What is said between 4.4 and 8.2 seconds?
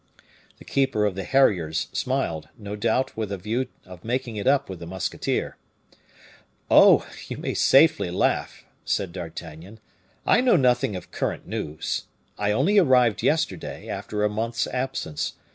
up with the musketeer. "Oh! you may safely